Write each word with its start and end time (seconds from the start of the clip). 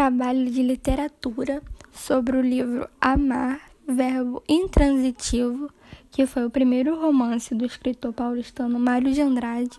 trabalho 0.00 0.50
de 0.50 0.62
literatura 0.62 1.62
sobre 1.92 2.34
o 2.34 2.40
livro 2.40 2.88
Amar, 2.98 3.60
Verbo 3.86 4.42
Intransitivo, 4.48 5.70
que 6.10 6.24
foi 6.24 6.46
o 6.46 6.50
primeiro 6.50 6.98
romance 6.98 7.54
do 7.54 7.66
escritor 7.66 8.14
paulistano 8.14 8.80
Mário 8.80 9.12
de 9.12 9.20
Andrade. 9.20 9.78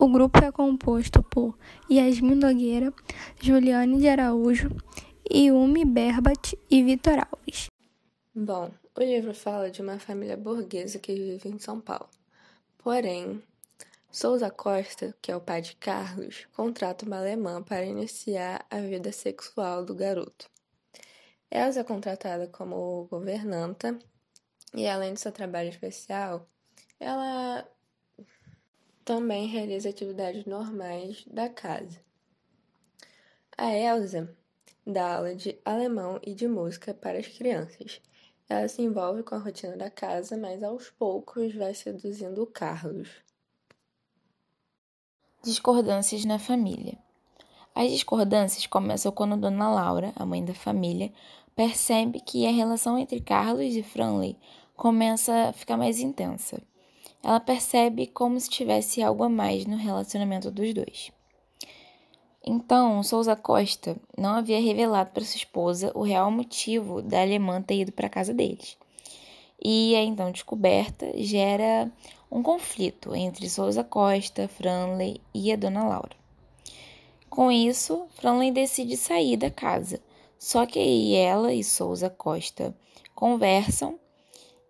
O 0.00 0.06
grupo 0.08 0.38
é 0.44 0.52
composto 0.52 1.24
por 1.24 1.58
Yasmin 1.90 2.36
Nogueira, 2.36 2.94
Juliane 3.40 3.98
de 3.98 4.08
Araújo, 4.08 4.70
Yumi 5.28 5.84
Berbat 5.84 6.56
e 6.70 6.84
Vitor 6.84 7.26
Alves. 7.28 7.66
Bom, 8.32 8.70
o 8.96 9.02
livro 9.02 9.34
fala 9.34 9.72
de 9.72 9.82
uma 9.82 9.98
família 9.98 10.36
burguesa 10.36 11.00
que 11.00 11.12
vive 11.12 11.48
em 11.48 11.58
São 11.58 11.80
Paulo. 11.80 12.08
Porém, 12.78 13.42
Souza 14.20 14.50
Costa, 14.50 15.14
que 15.22 15.30
é 15.30 15.36
o 15.36 15.40
pai 15.40 15.62
de 15.62 15.76
Carlos, 15.76 16.48
contrata 16.52 17.06
uma 17.06 17.18
alemã 17.18 17.62
para 17.62 17.84
iniciar 17.84 18.66
a 18.68 18.80
vida 18.80 19.12
sexual 19.12 19.84
do 19.84 19.94
garoto. 19.94 20.50
Elsa 21.48 21.82
é 21.82 21.84
contratada 21.84 22.48
como 22.48 23.06
governanta 23.08 23.96
e, 24.74 24.88
além 24.88 25.14
do 25.14 25.20
seu 25.20 25.30
trabalho 25.30 25.68
especial, 25.68 26.48
ela 26.98 27.64
também 29.04 29.46
realiza 29.46 29.90
atividades 29.90 30.44
normais 30.46 31.24
da 31.28 31.48
casa. 31.48 32.00
A 33.56 33.72
Elsa 33.72 34.36
dá 34.84 35.14
aula 35.14 35.32
de 35.32 35.56
alemão 35.64 36.18
e 36.24 36.34
de 36.34 36.48
música 36.48 36.92
para 36.92 37.20
as 37.20 37.28
crianças. 37.28 38.02
Ela 38.48 38.66
se 38.66 38.82
envolve 38.82 39.22
com 39.22 39.36
a 39.36 39.38
rotina 39.38 39.76
da 39.76 39.88
casa, 39.88 40.36
mas 40.36 40.64
aos 40.64 40.90
poucos 40.90 41.54
vai 41.54 41.72
seduzindo 41.72 42.42
o 42.42 42.46
Carlos. 42.48 43.27
Discordâncias 45.40 46.24
na 46.24 46.36
família. 46.36 46.98
As 47.72 47.92
discordâncias 47.92 48.66
começam 48.66 49.12
quando 49.12 49.36
Dona 49.36 49.70
Laura, 49.70 50.12
a 50.16 50.26
mãe 50.26 50.44
da 50.44 50.52
família, 50.52 51.12
percebe 51.54 52.18
que 52.18 52.44
a 52.44 52.50
relação 52.50 52.98
entre 52.98 53.20
Carlos 53.20 53.76
e 53.76 53.82
Franley 53.84 54.36
começa 54.76 55.48
a 55.48 55.52
ficar 55.52 55.76
mais 55.76 56.00
intensa. 56.00 56.60
Ela 57.22 57.38
percebe 57.38 58.08
como 58.08 58.38
se 58.40 58.50
tivesse 58.50 59.00
algo 59.00 59.22
a 59.22 59.28
mais 59.28 59.64
no 59.64 59.76
relacionamento 59.76 60.50
dos 60.50 60.74
dois. 60.74 61.12
Então, 62.44 63.00
Souza 63.04 63.36
Costa 63.36 63.96
não 64.16 64.30
havia 64.30 64.60
revelado 64.60 65.10
para 65.12 65.24
sua 65.24 65.36
esposa 65.36 65.92
o 65.94 66.02
real 66.02 66.32
motivo 66.32 67.00
da 67.00 67.22
alemã 67.22 67.62
ter 67.62 67.82
ido 67.82 67.92
para 67.92 68.08
a 68.08 68.10
casa 68.10 68.34
deles. 68.34 68.76
E 69.62 69.94
a 69.94 70.02
então 70.02 70.32
descoberta 70.32 71.12
gera 71.16 71.90
um 72.30 72.42
conflito 72.42 73.14
entre 73.14 73.48
Souza 73.48 73.82
Costa, 73.82 74.48
Franley 74.48 75.20
e 75.34 75.52
a 75.52 75.56
dona 75.56 75.86
Laura. 75.86 76.16
Com 77.28 77.50
isso, 77.50 78.06
Franley 78.10 78.50
decide 78.50 78.96
sair 78.96 79.36
da 79.36 79.50
casa. 79.50 80.00
Só 80.38 80.66
que 80.66 80.78
aí 80.78 81.14
ela 81.14 81.52
e 81.52 81.64
Souza 81.64 82.08
Costa 82.08 82.74
conversam 83.14 83.98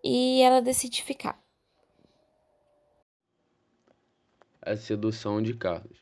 e 0.02 0.40
ela 0.40 0.62
decide 0.62 1.02
ficar. 1.02 1.38
A 4.62 4.76
sedução 4.76 5.42
de 5.42 5.54
Carlos. 5.54 5.98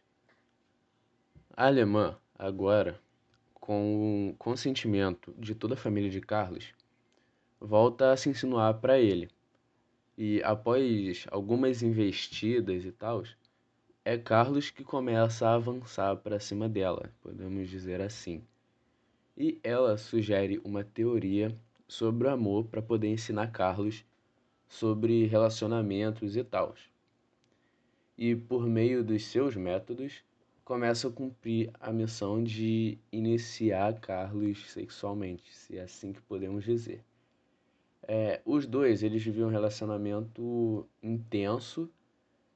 A 1.57 1.67
alemã, 1.67 2.17
agora, 2.39 3.01
com 3.55 4.31
o 4.31 4.37
consentimento 4.37 5.35
de 5.39 5.55
toda 5.55 5.75
a 5.75 5.77
família 5.77 6.11
de 6.11 6.20
Carlos, 6.20 6.75
volta 7.61 8.13
a 8.13 8.17
se 8.17 8.29
insinuar 8.29 8.75
para 8.75 8.98
ele 8.98 9.31
e 10.17 10.42
após 10.42 11.27
algumas 11.31 11.83
investidas 11.83 12.84
e 12.84 12.92
tal, 12.92 13.22
é 14.05 14.17
Carlos 14.17 14.70
que 14.70 14.83
começa 14.83 15.47
a 15.47 15.55
avançar 15.55 16.17
para 16.17 16.41
cima 16.41 16.68
dela, 16.68 17.13
podemos 17.20 17.68
dizer 17.68 18.01
assim. 18.01 18.42
E 19.36 19.61
ela 19.63 19.98
sugere 19.98 20.58
uma 20.64 20.83
teoria 20.83 21.55
sobre 21.86 22.27
o 22.27 22.30
amor 22.30 22.67
para 22.67 22.80
poder 22.80 23.08
ensinar 23.08 23.48
Carlos 23.48 24.05
sobre 24.68 25.27
relacionamentos 25.27 26.36
e 26.36 26.42
tal. 26.42 26.74
E 28.17 28.35
por 28.35 28.67
meio 28.67 29.05
dos 29.05 29.27
seus 29.27 29.55
métodos, 29.55 30.24
começa 30.64 31.08
a 31.08 31.12
cumprir 31.12 31.70
a 31.79 31.92
missão 31.92 32.42
de 32.42 32.98
iniciar 33.12 34.01
Carlos 34.01 34.70
sexualmente, 34.70 35.55
se 35.55 35.77
é 35.77 35.83
assim 35.83 36.12
que 36.12 36.20
podemos 36.23 36.64
dizer. 36.64 37.05
É, 38.08 38.40
os 38.44 38.67
dois, 38.67 39.02
eles 39.02 39.22
viviam 39.22 39.48
um 39.48 39.52
relacionamento 39.52 40.86
intenso, 41.02 41.90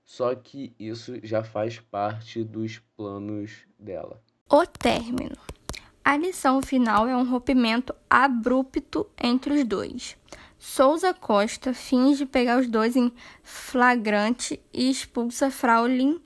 só 0.04 0.34
que 0.34 0.72
isso 0.78 1.14
já 1.24 1.42
faz 1.42 1.80
parte 1.80 2.44
dos 2.44 2.78
planos 2.96 3.66
dela. 3.78 4.22
O 4.48 4.64
término. 4.64 5.36
A 6.04 6.16
lição 6.16 6.62
final 6.62 7.06
é 7.06 7.16
um 7.16 7.28
rompimento 7.28 7.94
abrupto 8.08 9.06
entre 9.20 9.54
os 9.54 9.64
dois. 9.64 10.16
Souza 10.58 11.12
Costa 11.14 11.72
finge 11.72 12.26
pegar 12.26 12.58
os 12.58 12.68
dois 12.68 12.94
em 12.94 13.12
flagrante 13.42 14.60
e 14.72 14.90
expulsa 14.90 15.50
Fraulin 15.50 16.20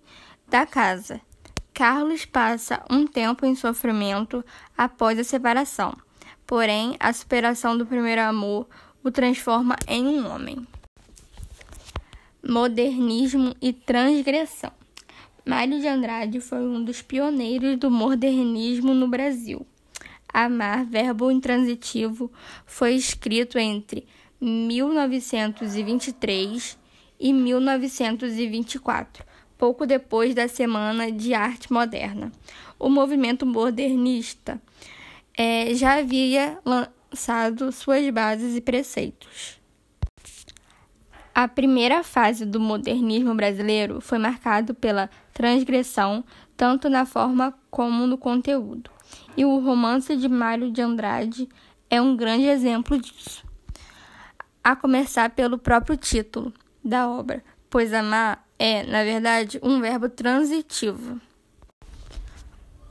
da 0.48 0.66
casa. 0.66 1.20
Carlos 1.72 2.24
passa 2.24 2.84
um 2.90 3.06
tempo 3.06 3.44
em 3.44 3.54
sofrimento 3.54 4.44
após 4.76 5.18
a 5.18 5.24
separação. 5.24 5.96
Porém, 6.46 6.96
a 7.00 7.12
superação 7.12 7.76
do 7.76 7.86
primeiro 7.86 8.20
amor 8.20 8.68
o 9.04 9.12
transforma 9.12 9.76
em 9.86 10.04
um 10.06 10.26
homem. 10.26 10.66
Modernismo 12.42 13.54
e 13.60 13.70
transgressão. 13.72 14.72
Mário 15.44 15.78
de 15.78 15.86
Andrade 15.86 16.40
foi 16.40 16.60
um 16.60 16.82
dos 16.82 17.02
pioneiros 17.02 17.76
do 17.76 17.90
modernismo 17.90 18.94
no 18.94 19.06
Brasil. 19.06 19.66
Amar, 20.32 20.86
verbo 20.86 21.30
intransitivo, 21.30 22.32
foi 22.64 22.94
escrito 22.94 23.58
entre 23.58 24.06
1923 24.40 26.78
e 27.20 27.30
1924, 27.32 29.22
pouco 29.58 29.86
depois 29.86 30.34
da 30.34 30.48
Semana 30.48 31.12
de 31.12 31.34
Arte 31.34 31.70
Moderna. 31.70 32.32
O 32.78 32.88
movimento 32.88 33.44
modernista 33.44 34.58
é, 35.36 35.74
já 35.74 35.98
havia 35.98 36.58
lançado 36.64 37.03
suas 37.72 38.08
bases 38.10 38.56
e 38.56 38.60
preceitos. 38.60 39.60
A 41.34 41.48
primeira 41.48 42.04
fase 42.04 42.46
do 42.46 42.60
modernismo 42.60 43.34
brasileiro 43.34 44.00
foi 44.00 44.18
marcado 44.18 44.72
pela 44.72 45.10
transgressão, 45.32 46.24
tanto 46.56 46.88
na 46.88 47.04
forma 47.04 47.52
como 47.70 48.06
no 48.06 48.16
conteúdo, 48.16 48.88
e 49.36 49.44
o 49.44 49.58
romance 49.58 50.16
de 50.16 50.28
Mário 50.28 50.70
de 50.70 50.80
Andrade 50.80 51.48
é 51.90 52.00
um 52.00 52.16
grande 52.16 52.46
exemplo 52.46 52.96
disso. 53.00 53.44
A 54.62 54.76
começar 54.76 55.30
pelo 55.30 55.58
próprio 55.58 55.96
título 55.96 56.52
da 56.84 57.08
obra, 57.08 57.42
pois 57.68 57.92
amar 57.92 58.46
é, 58.58 58.84
na 58.84 59.02
verdade, 59.02 59.58
um 59.62 59.80
verbo 59.80 60.08
transitivo. 60.08 61.20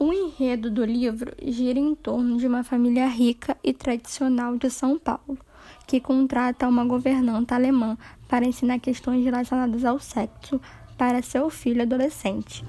O 0.05 0.11
enredo 0.11 0.69
do 0.69 0.83
livro 0.83 1.33
gira 1.41 1.79
em 1.79 1.95
torno 1.95 2.35
de 2.35 2.45
uma 2.45 2.61
família 2.61 3.07
rica 3.07 3.57
e 3.63 3.71
tradicional 3.71 4.57
de 4.57 4.69
São 4.69 4.99
Paulo, 4.99 5.39
que 5.87 6.01
contrata 6.01 6.67
uma 6.67 6.83
governanta 6.83 7.55
alemã 7.55 7.97
para 8.27 8.43
ensinar 8.43 8.79
questões 8.79 9.23
relacionadas 9.23 9.85
ao 9.85 9.97
sexo 10.01 10.59
para 10.97 11.21
seu 11.21 11.49
filho 11.49 11.83
adolescente. 11.83 12.65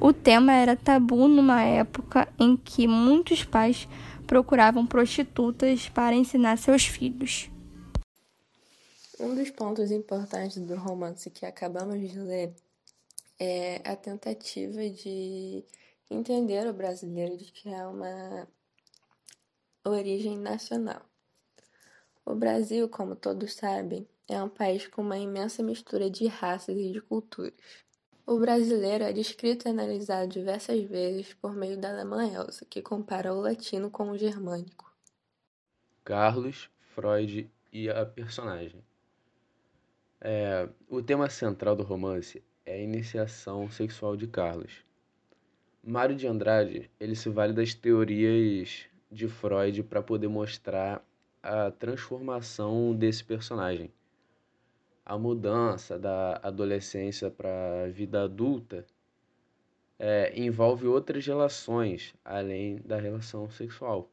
O 0.00 0.14
tema 0.14 0.54
era 0.54 0.74
tabu 0.74 1.28
numa 1.28 1.62
época 1.62 2.26
em 2.38 2.56
que 2.56 2.88
muitos 2.88 3.44
pais 3.44 3.86
procuravam 4.26 4.86
prostitutas 4.86 5.90
para 5.90 6.16
ensinar 6.16 6.56
seus 6.56 6.86
filhos. 6.86 7.50
Um 9.20 9.34
dos 9.34 9.50
pontos 9.50 9.90
importantes 9.90 10.56
do 10.56 10.74
romance 10.74 11.28
que 11.28 11.44
acabamos 11.44 12.00
de 12.10 12.18
ler 12.18 12.54
é 13.38 13.82
a 13.84 13.94
tentativa 13.94 14.88
de 14.88 15.62
entender 16.10 16.66
o 16.66 16.72
brasileiro 16.72 17.36
de 17.36 17.52
que 17.52 17.68
é 17.68 17.86
uma 17.86 18.48
origem 19.84 20.38
nacional. 20.38 21.02
O 22.24 22.34
Brasil, 22.34 22.88
como 22.88 23.16
todos 23.16 23.54
sabem, 23.54 24.06
é 24.28 24.42
um 24.42 24.48
país 24.48 24.86
com 24.86 25.00
uma 25.00 25.18
imensa 25.18 25.62
mistura 25.62 26.10
de 26.10 26.26
raças 26.26 26.76
e 26.76 26.92
de 26.92 27.00
culturas. 27.00 27.54
O 28.26 28.38
brasileiro 28.38 29.04
é 29.04 29.12
descrito 29.12 29.66
e 29.66 29.70
analisado 29.70 30.28
diversas 30.28 30.82
vezes 30.84 31.32
por 31.32 31.54
meio 31.54 31.78
da 31.78 31.88
alemã 31.88 32.30
Elsa, 32.30 32.66
que 32.66 32.82
compara 32.82 33.32
o 33.32 33.40
latino 33.40 33.90
com 33.90 34.10
o 34.10 34.18
germânico. 34.18 34.94
Carlos, 36.04 36.68
Freud 36.94 37.50
e 37.72 37.88
a 37.88 38.04
personagem. 38.04 38.84
É, 40.20 40.68
o 40.88 41.02
tema 41.02 41.30
central 41.30 41.74
do 41.74 41.82
romance 41.82 42.42
é 42.66 42.74
a 42.74 42.78
iniciação 42.78 43.70
sexual 43.70 44.16
de 44.16 44.26
Carlos, 44.26 44.84
Mário 45.88 46.14
de 46.14 46.26
Andrade, 46.26 46.90
ele 47.00 47.16
se 47.16 47.30
vale 47.30 47.54
das 47.54 47.72
teorias 47.72 48.84
de 49.10 49.26
Freud 49.26 49.82
para 49.84 50.02
poder 50.02 50.28
mostrar 50.28 51.02
a 51.42 51.70
transformação 51.70 52.94
desse 52.94 53.24
personagem. 53.24 53.90
A 55.02 55.16
mudança 55.16 55.98
da 55.98 56.38
adolescência 56.42 57.30
para 57.30 57.84
a 57.84 57.88
vida 57.88 58.24
adulta 58.24 58.84
é, 59.98 60.38
envolve 60.38 60.86
outras 60.86 61.24
relações 61.26 62.14
além 62.22 62.82
da 62.84 62.98
relação 62.98 63.48
sexual. 63.48 64.10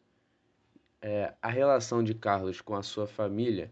É, 1.01 1.33
a 1.41 1.49
relação 1.49 2.01
de 2.01 2.13
Carlos 2.13 2.61
com 2.61 2.73
a 2.73 2.83
sua 2.83 3.05
família 3.05 3.69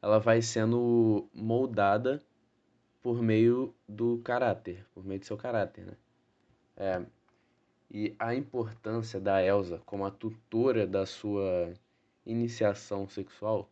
ela 0.00 0.18
vai 0.18 0.40
sendo 0.40 1.28
moldada 1.34 2.22
por 3.02 3.20
meio 3.20 3.74
do 3.86 4.22
caráter, 4.24 4.86
por 4.94 5.04
meio 5.04 5.20
do 5.20 5.26
seu 5.26 5.36
caráter, 5.36 5.84
né? 5.84 5.92
É, 6.78 7.02
e 7.90 8.14
a 8.18 8.34
importância 8.34 9.20
da 9.20 9.42
Elsa 9.42 9.80
como 9.86 10.04
a 10.04 10.10
tutora 10.10 10.86
da 10.86 11.06
sua 11.06 11.72
iniciação 12.24 13.08
sexual 13.08 13.68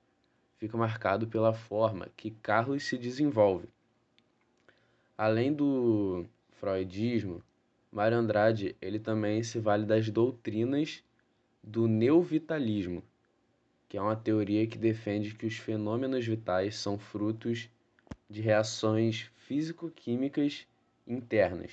fica 0.59 0.77
marcado 0.77 1.27
pela 1.27 1.53
forma 1.53 2.09
que 2.17 2.31
Carlos 2.31 2.85
se 2.85 2.97
desenvolve. 2.97 3.69
Além 5.17 5.53
do 5.53 6.25
freudismo, 6.53 7.43
Mário 7.91 8.19
Andrade 8.19 8.75
ele 8.81 8.99
também 8.99 9.43
se 9.43 9.59
vale 9.59 9.85
das 9.85 10.09
doutrinas 10.11 11.03
do 11.63 11.87
neovitalismo, 11.87 13.03
que 13.89 13.97
é 13.97 14.03
uma 14.03 14.17
teoria 14.17 14.67
que 14.67 14.79
defende 14.79 15.35
que 15.35 15.47
os 15.47 15.57
fenômenos 15.57 16.27
vitais 16.27 16.77
são 16.77 16.99
frutos 16.99 17.69
de 18.29 18.41
reações 18.41 19.31
físico-químicas 19.37 20.67
internas. 21.07 21.73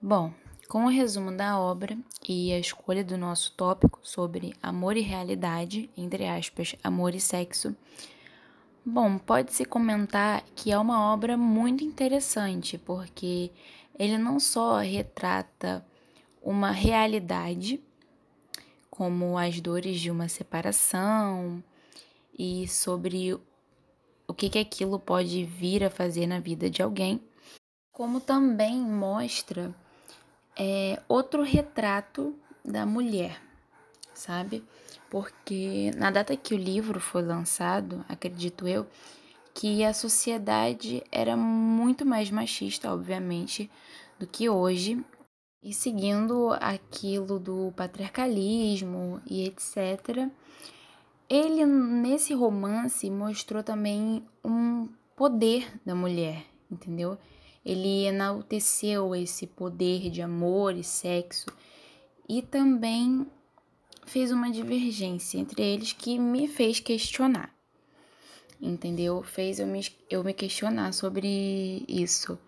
Bom, 0.00 0.32
com 0.68 0.84
o 0.84 0.88
resumo 0.88 1.34
da 1.34 1.58
obra 1.58 1.96
e 2.28 2.52
a 2.52 2.58
escolha 2.58 3.02
do 3.02 3.16
nosso 3.16 3.52
tópico 3.52 4.00
sobre 4.02 4.54
amor 4.62 4.98
e 4.98 5.00
realidade, 5.00 5.88
entre 5.96 6.26
aspas, 6.28 6.76
amor 6.84 7.14
e 7.14 7.20
sexo, 7.20 7.74
bom, 8.84 9.16
pode-se 9.16 9.64
comentar 9.64 10.44
que 10.54 10.70
é 10.70 10.78
uma 10.78 11.10
obra 11.10 11.38
muito 11.38 11.82
interessante, 11.82 12.76
porque 12.76 13.50
ele 13.98 14.18
não 14.18 14.38
só 14.38 14.76
retrata 14.78 15.84
uma 16.42 16.70
realidade, 16.70 17.80
como 18.90 19.38
as 19.38 19.60
dores 19.60 19.98
de 19.98 20.10
uma 20.10 20.28
separação 20.28 21.64
e 22.38 22.68
sobre 22.68 23.32
o 24.26 24.34
que, 24.34 24.50
que 24.50 24.58
aquilo 24.58 25.00
pode 25.00 25.44
vir 25.44 25.82
a 25.82 25.88
fazer 25.88 26.26
na 26.26 26.40
vida 26.40 26.68
de 26.68 26.82
alguém, 26.82 27.22
como 27.90 28.20
também 28.20 28.78
mostra 28.78 29.74
é, 30.58 31.00
outro 31.08 31.42
retrato 31.42 32.34
da 32.64 32.84
mulher, 32.84 33.40
sabe? 34.12 34.64
Porque 35.08 35.90
na 35.96 36.10
data 36.10 36.36
que 36.36 36.54
o 36.54 36.58
livro 36.58 37.00
foi 37.00 37.22
lançado, 37.22 38.04
acredito 38.08 38.66
eu, 38.66 38.86
que 39.54 39.84
a 39.84 39.94
sociedade 39.94 41.02
era 41.10 41.36
muito 41.36 42.04
mais 42.04 42.30
machista, 42.30 42.92
obviamente, 42.92 43.70
do 44.18 44.26
que 44.26 44.48
hoje, 44.48 45.02
e 45.62 45.72
seguindo 45.72 46.52
aquilo 46.60 47.38
do 47.38 47.72
patriarcalismo 47.76 49.20
e 49.26 49.46
etc. 49.46 50.28
Ele, 51.28 51.64
nesse 51.66 52.34
romance, 52.34 53.10
mostrou 53.10 53.62
também 53.62 54.24
um 54.44 54.88
poder 55.16 55.68
da 55.84 55.94
mulher, 55.94 56.44
entendeu? 56.70 57.18
Ele 57.64 58.06
enalteceu 58.06 59.14
esse 59.14 59.46
poder 59.46 60.10
de 60.10 60.22
amor 60.22 60.76
e 60.76 60.84
sexo 60.84 61.46
e 62.28 62.42
também 62.42 63.26
fez 64.06 64.30
uma 64.30 64.50
divergência 64.50 65.38
entre 65.38 65.62
eles 65.62 65.92
que 65.92 66.18
me 66.18 66.48
fez 66.48 66.80
questionar, 66.80 67.54
entendeu? 68.60 69.22
Fez 69.22 69.60
eu 69.60 69.66
me, 69.66 69.86
eu 70.08 70.24
me 70.24 70.32
questionar 70.32 70.92
sobre 70.92 71.84
isso. 71.86 72.38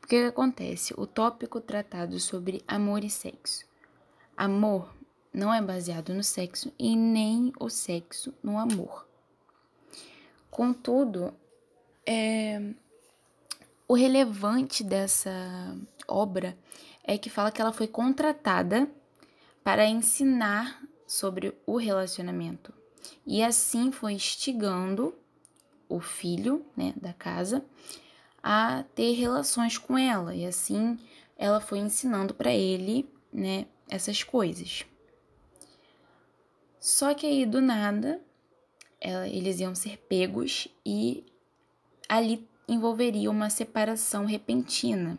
Porque 0.00 0.16
o 0.16 0.22
que 0.22 0.28
acontece? 0.28 0.94
O 0.96 1.06
tópico 1.06 1.60
tratado 1.60 2.20
sobre 2.20 2.62
amor 2.68 3.02
e 3.02 3.10
sexo. 3.10 3.64
Amor 4.36 4.94
não 5.36 5.52
é 5.52 5.60
baseado 5.60 6.14
no 6.14 6.24
sexo 6.24 6.72
e 6.78 6.96
nem 6.96 7.52
o 7.60 7.68
sexo 7.68 8.32
no 8.42 8.58
amor. 8.58 9.06
Contudo, 10.50 11.34
é, 12.06 12.72
o 13.88 13.94
relevante 13.94 14.82
dessa 14.82 15.30
obra 16.08 16.56
é 17.04 17.16
que 17.16 17.30
fala 17.30 17.50
que 17.50 17.60
ela 17.60 17.72
foi 17.72 17.86
contratada 17.86 18.90
para 19.62 19.86
ensinar 19.86 20.82
sobre 21.06 21.56
o 21.66 21.76
relacionamento 21.76 22.72
e 23.24 23.42
assim 23.42 23.92
foi 23.92 24.12
instigando 24.14 25.14
o 25.88 26.00
filho 26.00 26.66
né, 26.76 26.92
da 26.96 27.12
casa 27.12 27.64
a 28.42 28.84
ter 28.94 29.12
relações 29.12 29.78
com 29.78 29.96
ela 29.96 30.34
e 30.34 30.44
assim 30.44 30.98
ela 31.36 31.60
foi 31.60 31.78
ensinando 31.78 32.34
para 32.34 32.52
ele 32.52 33.08
né, 33.32 33.66
essas 33.88 34.22
coisas. 34.22 34.84
Só 36.80 37.14
que 37.14 37.26
aí 37.26 37.44
do 37.44 37.60
nada 37.60 38.20
ela, 39.00 39.28
eles 39.28 39.60
iam 39.60 39.74
ser 39.74 39.98
pegos 40.08 40.68
e 40.84 41.24
ali 42.08 42.48
envolveria 42.68 43.30
uma 43.30 43.50
separação 43.50 44.24
repentina 44.24 45.18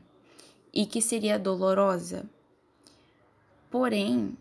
e 0.74 0.86
que 0.86 1.02
seria 1.02 1.40
dolorosa. 1.40 2.30
Porém, 3.70 4.38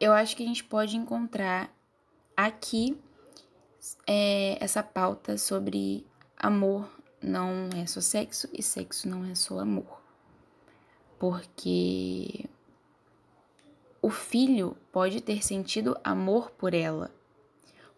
eu 0.00 0.12
acho 0.12 0.36
que 0.36 0.42
a 0.42 0.46
gente 0.46 0.64
pode 0.64 0.96
encontrar 0.96 1.72
aqui 2.36 2.98
é, 4.06 4.62
essa 4.62 4.82
pauta 4.82 5.36
sobre 5.36 6.06
amor 6.36 6.88
não 7.20 7.68
é 7.76 7.86
só 7.86 8.00
sexo 8.00 8.48
e 8.52 8.62
sexo 8.62 9.08
não 9.08 9.24
é 9.24 9.34
só 9.34 9.58
amor. 9.58 10.00
Porque 11.18 12.48
o 14.00 14.10
filho 14.10 14.76
pode 14.92 15.20
ter 15.20 15.44
sentido 15.44 15.98
amor 16.04 16.50
por 16.52 16.74
ela, 16.74 17.10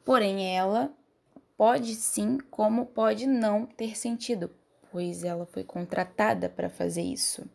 porém 0.04 0.56
ela 0.56 0.90
pode 1.60 1.94
sim, 1.94 2.38
como 2.50 2.86
pode 2.86 3.26
não 3.26 3.66
ter 3.66 3.94
sentido, 3.94 4.50
pois 4.90 5.24
ela 5.24 5.44
foi 5.44 5.62
contratada 5.62 6.48
para 6.48 6.70
fazer 6.70 7.02
isso. 7.02 7.46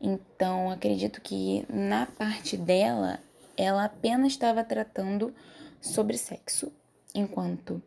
Então, 0.00 0.70
acredito 0.70 1.20
que 1.20 1.66
na 1.68 2.06
parte 2.06 2.56
dela, 2.56 3.18
ela 3.56 3.86
apenas 3.86 4.34
estava 4.34 4.62
tratando 4.62 5.34
sobre 5.80 6.16
sexo, 6.16 6.72
enquanto 7.12 7.82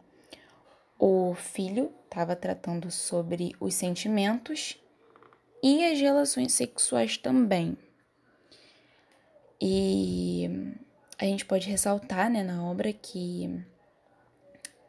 o 1.00 1.34
filho 1.34 1.94
estava 2.04 2.36
tratando 2.36 2.92
sobre 2.92 3.56
os 3.58 3.76
sentimentos 3.76 4.78
e 5.64 5.86
as 5.86 5.98
relações 5.98 6.52
sexuais 6.52 7.16
também. 7.16 7.78
E 9.62 10.76
a 11.18 11.24
gente 11.24 11.46
pode 11.46 11.70
ressaltar 11.70 12.30
né, 12.30 12.44
na 12.44 12.70
obra 12.70 12.92
que 12.92 13.66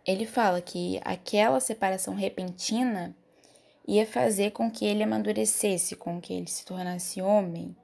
ele 0.07 0.26
fala 0.26 0.61
que 0.61 1.00
aquela 1.04 1.61
separação 1.61 2.14
repentina 2.14 3.14
ia 3.87 4.07
fazer 4.07 4.52
com 4.52 4.71
que 4.71 4.85
ele 4.85 5.02
amadurecesse, 5.02 5.97
com 5.97 6.21
que 6.21 6.33
ele 6.33 6.47
se 6.47 6.64
tornasse 6.64 7.21
homem, 7.21 7.75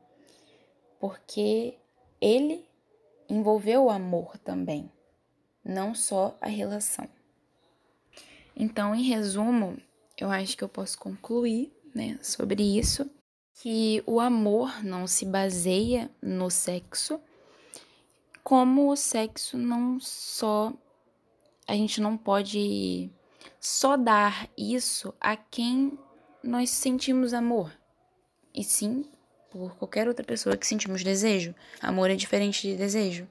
porque 1.01 1.75
ele 2.21 2.65
envolveu 3.29 3.85
o 3.85 3.91
amor 3.91 4.39
também, 4.39 4.91
não 5.65 5.95
só 5.95 6.37
a 6.41 6.49
relação. 6.49 7.09
Então, 8.55 8.95
em 8.95 9.03
resumo, 9.03 9.77
eu 10.17 10.31
acho 10.31 10.57
que 10.57 10.65
eu 10.65 10.69
posso 10.69 10.99
concluir 10.99 11.73
né, 11.95 12.19
sobre 12.23 12.63
isso, 12.63 13.09
que 13.61 14.03
o 14.07 14.21
amor 14.21 14.85
não 14.85 15.07
se 15.07 15.25
baseia 15.27 16.11
no 16.23 16.51
sexo, 16.51 17.21
como 18.43 18.91
o 18.91 18.97
sexo 18.97 19.59
não 19.59 19.99
só. 19.99 20.73
A 21.67 21.75
gente 21.75 22.01
não 22.01 22.17
pode 22.17 23.11
só 23.61 23.97
dar 23.97 24.49
isso 24.57 25.13
a 25.21 25.37
quem 25.37 25.99
nós 26.43 26.71
sentimos 26.71 27.35
amor, 27.35 27.73
e 28.55 28.63
sim 28.63 29.05
por 29.51 29.75
qualquer 29.77 30.07
outra 30.07 30.25
pessoa 30.25 30.57
que 30.57 30.67
sentimos 30.67 31.03
desejo. 31.03 31.55
Amor 31.81 32.11
é 32.11 32.15
diferente 32.15 32.69
de 32.69 32.77
desejo. 32.77 33.27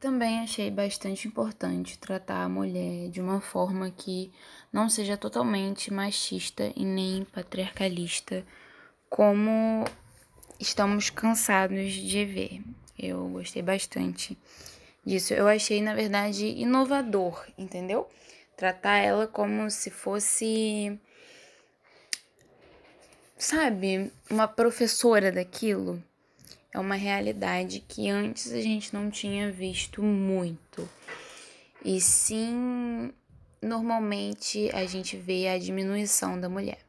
Também 0.00 0.40
achei 0.40 0.70
bastante 0.70 1.26
importante 1.28 1.98
tratar 1.98 2.42
a 2.42 2.48
mulher 2.48 3.08
de 3.08 3.20
uma 3.20 3.40
forma 3.40 3.90
que 3.90 4.32
não 4.72 4.88
seja 4.88 5.16
totalmente 5.16 5.92
machista 5.92 6.72
e 6.76 6.84
nem 6.84 7.24
patriarcalista, 7.24 8.44
como 9.08 9.84
estamos 10.60 11.08
cansados 11.08 11.92
de 11.92 12.24
ver. 12.24 12.62
Eu 12.98 13.28
gostei 13.28 13.62
bastante 13.62 14.36
disso. 15.04 15.34
Eu 15.34 15.46
achei, 15.46 15.80
na 15.82 15.94
verdade, 15.94 16.46
inovador, 16.46 17.46
entendeu? 17.56 18.08
Tratar 18.56 18.98
ela 18.98 19.26
como 19.26 19.70
se 19.70 19.90
fosse, 19.90 20.98
sabe, 23.36 24.12
uma 24.30 24.46
professora 24.46 25.32
daquilo 25.32 26.02
é 26.74 26.78
uma 26.80 26.96
realidade 26.96 27.78
que 27.86 28.10
antes 28.10 28.52
a 28.52 28.60
gente 28.60 28.92
não 28.92 29.08
tinha 29.08 29.50
visto 29.50 30.02
muito. 30.02 30.88
E 31.84 32.00
sim, 32.00 33.12
normalmente 33.62 34.68
a 34.74 34.84
gente 34.84 35.16
vê 35.16 35.46
a 35.46 35.56
diminuição 35.56 36.38
da 36.38 36.48
mulher. 36.48 36.80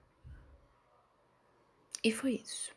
E 2.03 2.11
foi 2.11 2.41
isso. 2.43 2.73